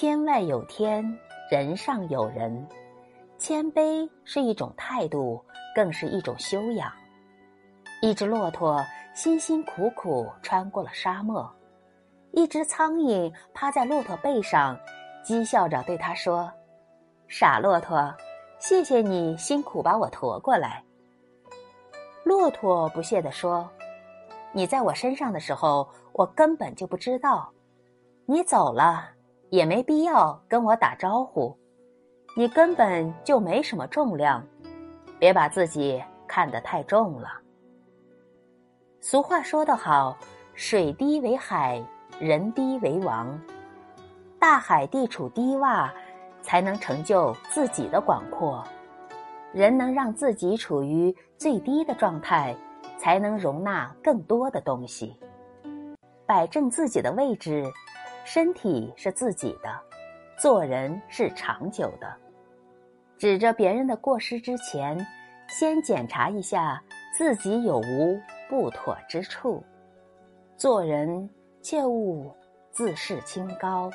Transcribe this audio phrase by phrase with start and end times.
[0.00, 1.18] 天外有天，
[1.50, 2.68] 人上有人。
[3.36, 6.88] 谦卑是一种态度，更是一种修养。
[8.00, 8.80] 一只骆驼
[9.12, 11.52] 辛辛苦苦穿过了沙漠，
[12.30, 14.78] 一只苍蝇趴在骆驼背上，
[15.24, 16.48] 讥笑着对他说
[17.26, 18.14] ：“傻骆驼，
[18.60, 20.80] 谢谢你辛苦把我驮过来。”
[22.22, 23.68] 骆驼不屑地说
[24.54, 27.50] ：“你在我身上的时候，我根本就不知道。
[28.26, 29.10] 你走了，
[29.50, 31.56] 也没必要跟我打招呼。
[32.36, 34.46] 你根本就没什么重量，
[35.18, 37.28] 别把自己看得太重了。”
[39.00, 40.16] 俗话说得好
[40.54, 41.82] ：“水低为海，
[42.20, 43.38] 人低为王。”
[44.38, 45.90] 大海地处低洼，
[46.42, 48.62] 才能成就自己的广阔。
[49.52, 52.54] 人能让自己处于最低的状态，
[52.98, 55.18] 才能容纳更多的东西。
[56.26, 57.64] 摆正自己的位置，
[58.30, 59.74] 身体是自己的，
[60.38, 62.14] 做人是长久的。
[63.16, 64.98] 指着别人的过失之前，
[65.48, 66.78] 先检查一下
[67.16, 69.64] 自己有无不妥之处。
[70.58, 71.30] 做人
[71.62, 72.30] 切勿
[72.70, 73.90] 自视清高。